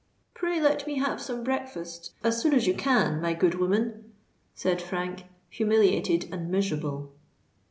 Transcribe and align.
"Pray 0.33 0.59
let 0.59 0.87
me 0.87 0.97
have 0.97 1.21
some 1.21 1.43
breakfast 1.43 2.11
us 2.23 2.41
soon 2.41 2.55
as 2.55 2.65
you 2.65 2.73
can, 2.73 3.21
my 3.21 3.35
good 3.35 3.53
woman," 3.53 4.13
said 4.55 4.81
Frank, 4.81 5.25
humiliated 5.51 6.27
and 6.33 6.49
miserable. 6.49 7.11